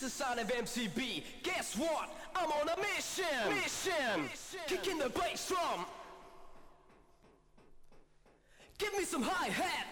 [0.00, 1.22] The sound of MCB.
[1.42, 2.08] Guess what?
[2.34, 3.24] I'm on a mission.
[3.50, 4.22] Mission.
[4.22, 4.60] mission.
[4.66, 5.84] Kicking the bass drum.
[8.78, 9.86] Give me some hi hat.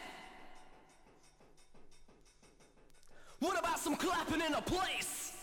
[3.40, 5.34] What about some clapping in a place?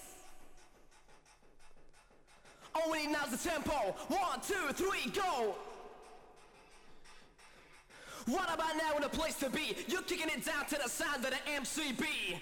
[2.73, 3.95] All we need now is the tempo.
[4.07, 5.53] One, two, three, go.
[8.25, 9.77] What about now in a place to be?
[9.87, 12.41] You're kicking it down to the sound of the MCB.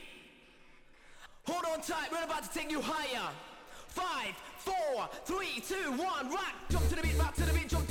[1.45, 3.29] Hold on tight, we're about to take you higher.
[3.88, 6.53] Five, four, three, two, one, rock.
[6.69, 7.83] Jump to the beat, rock to the beat, jump.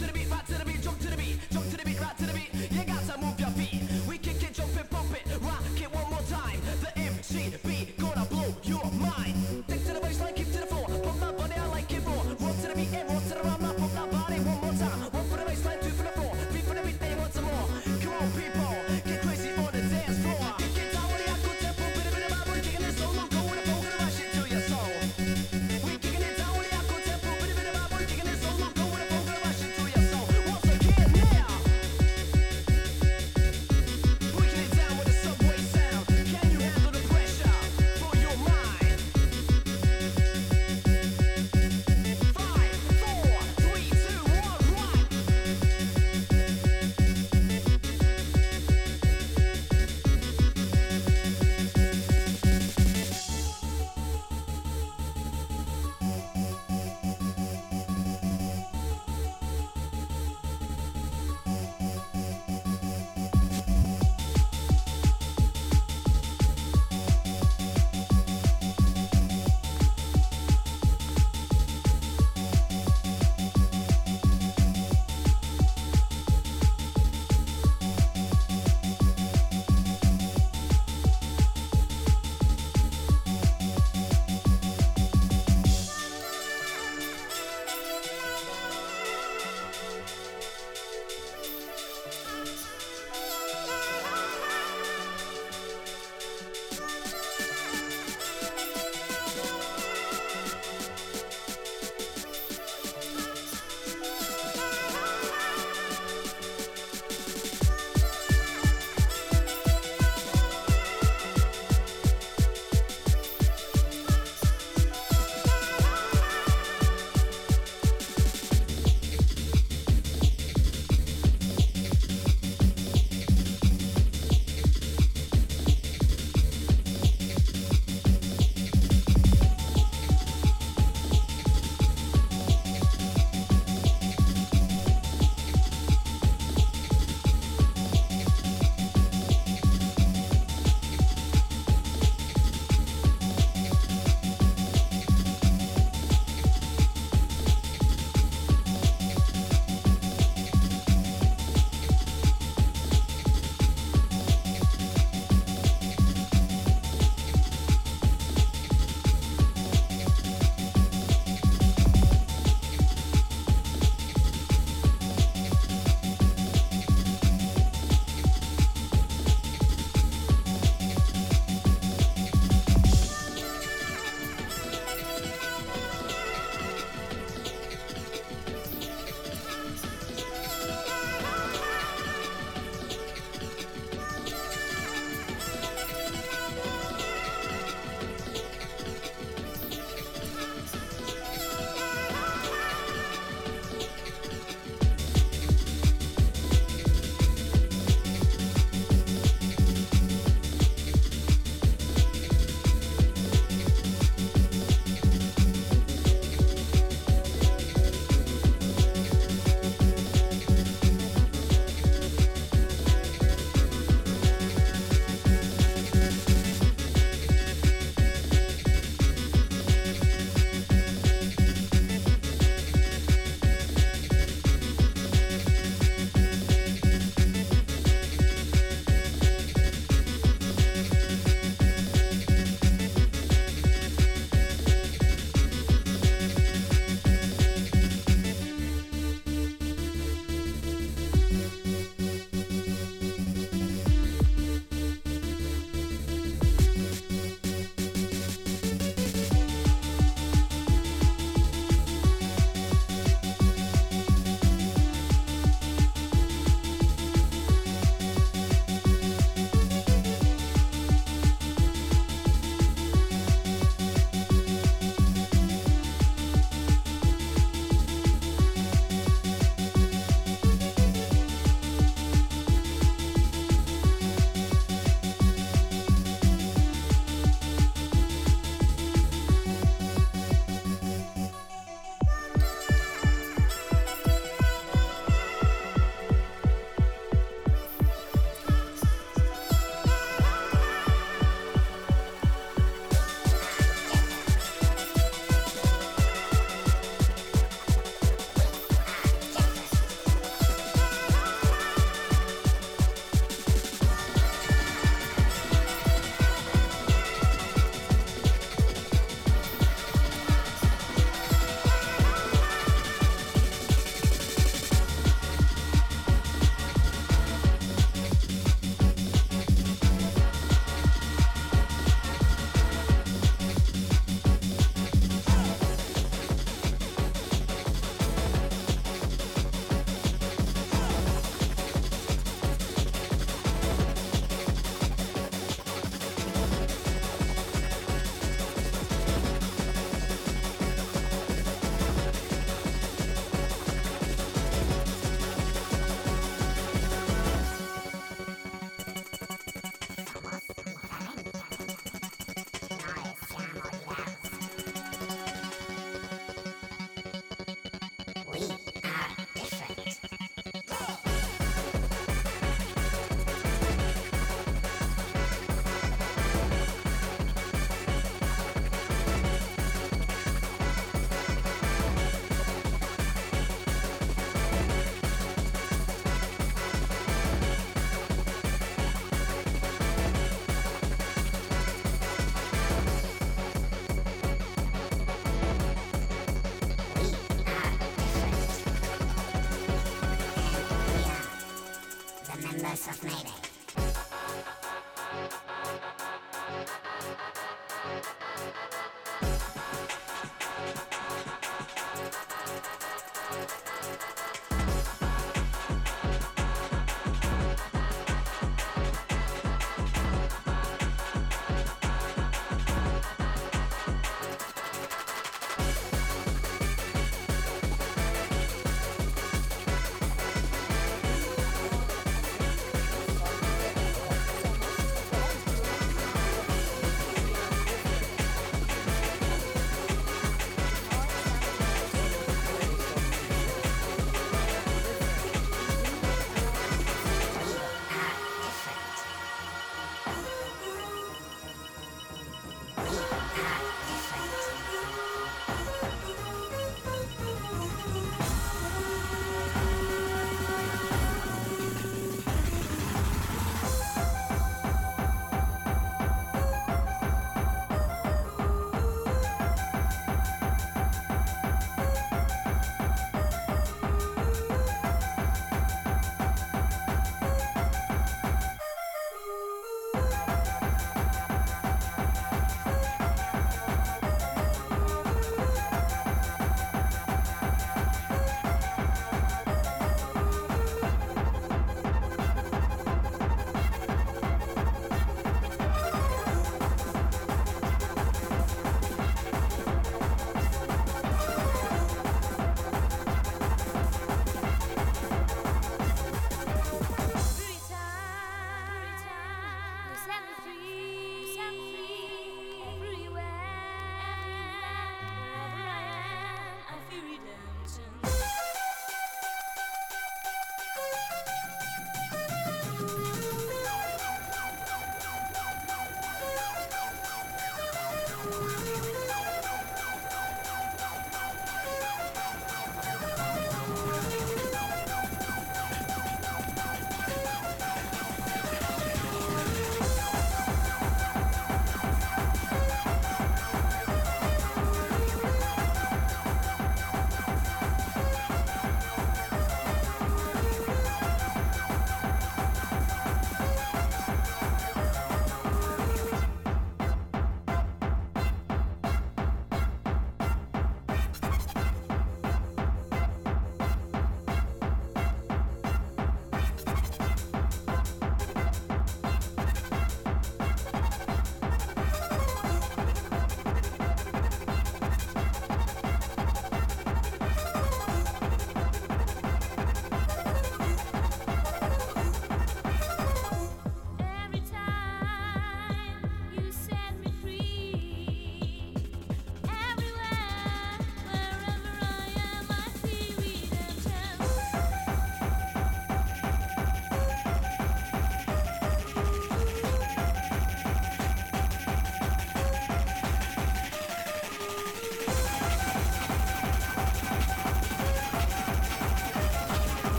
[392.73, 393.42] Members of Mayday.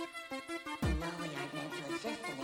[0.00, 2.39] Although we aren't meant to exist in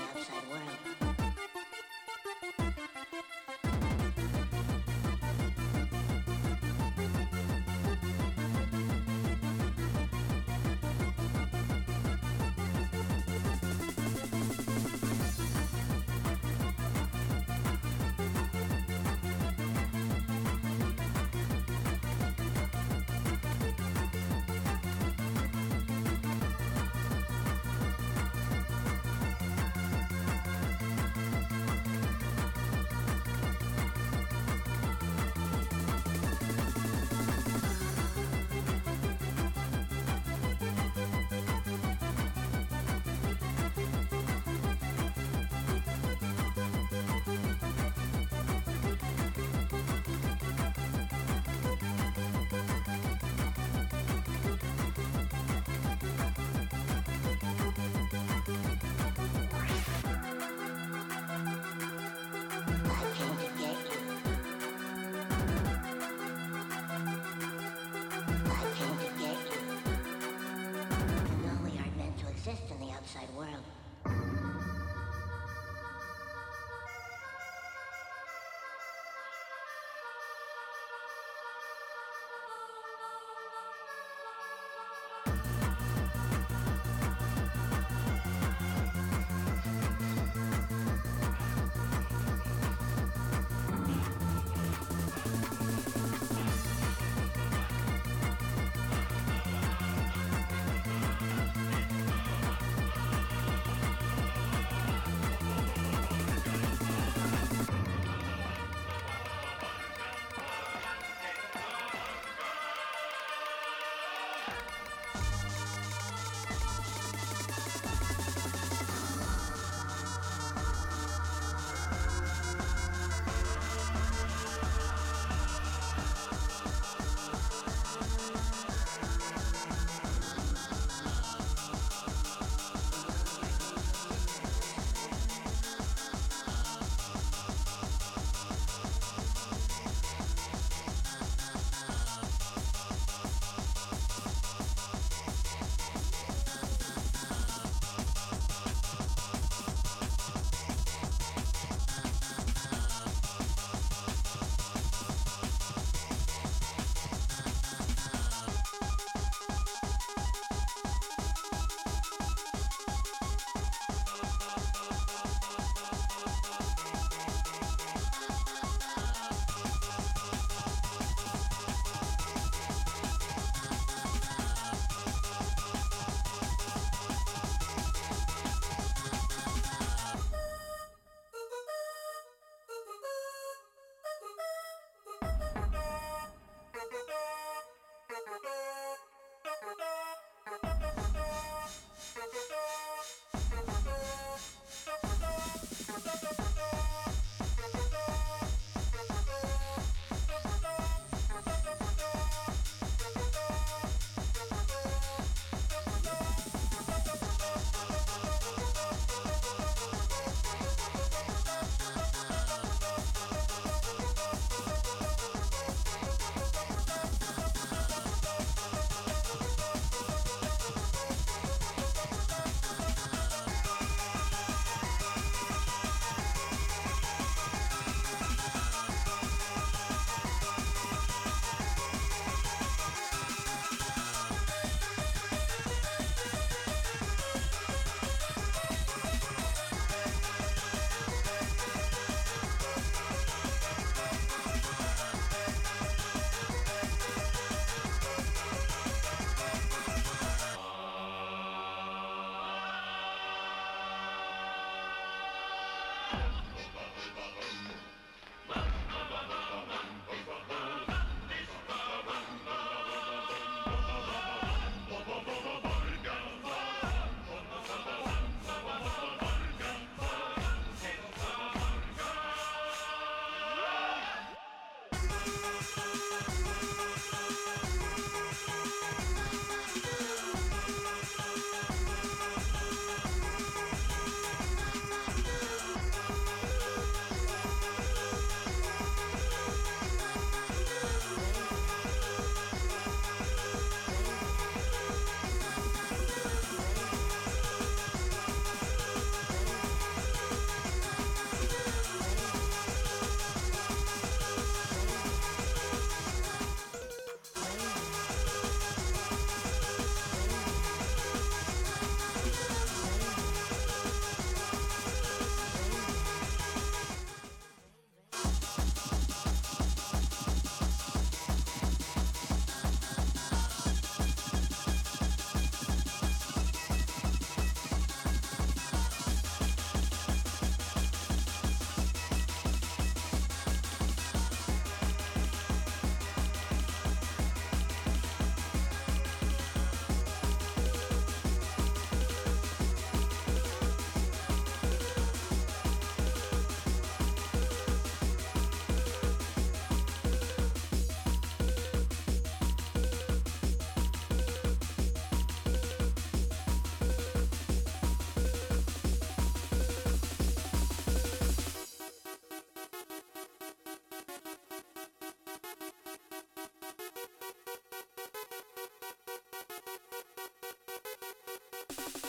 [371.78, 372.05] you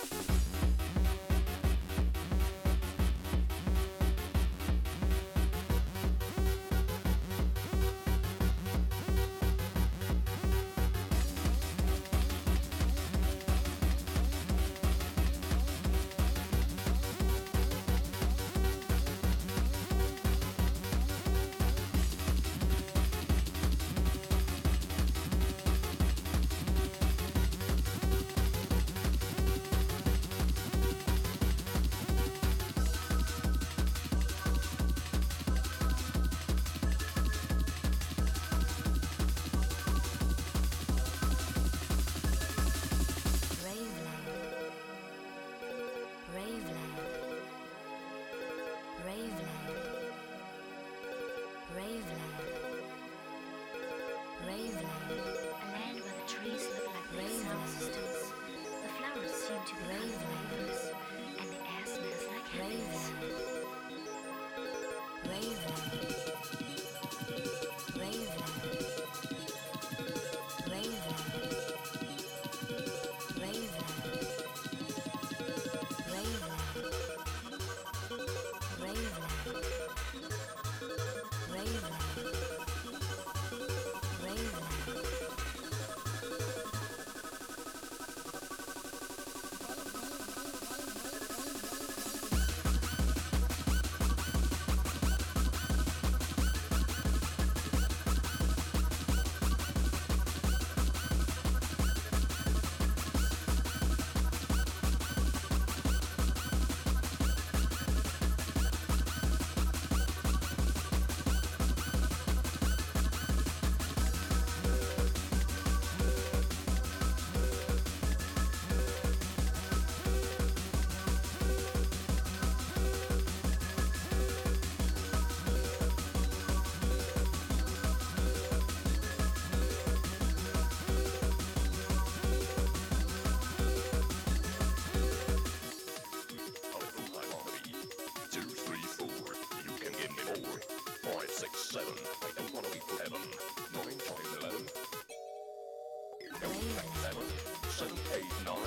[146.47, 147.23] Don't let them.
[147.69, 148.57] Seven, eight, nine.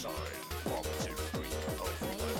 [0.00, 0.10] Your.
[0.72, 2.33] One, two, three, four, five.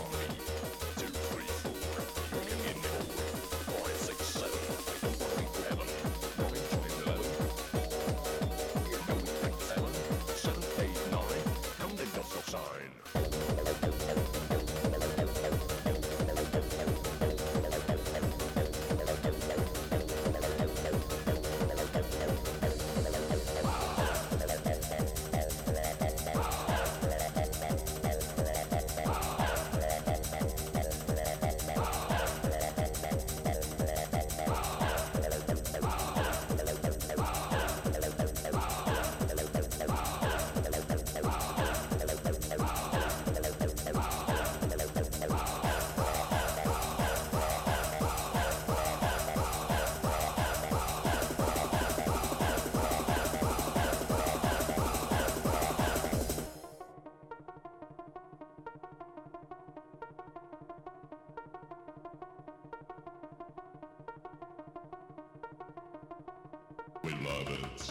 [67.05, 67.90] We love it.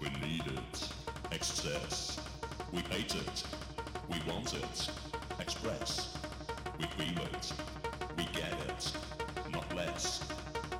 [0.00, 0.88] We need it.
[1.32, 2.20] Excess.
[2.72, 3.42] We hate it.
[4.08, 4.90] We want it.
[5.40, 6.16] Express.
[6.78, 7.52] We feel it.
[8.16, 8.92] We get it.
[9.50, 10.28] Not less.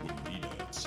[0.00, 0.86] We need it.